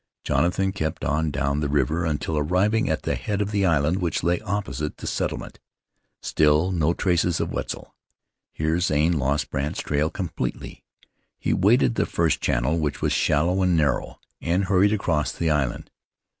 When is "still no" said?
6.23-6.95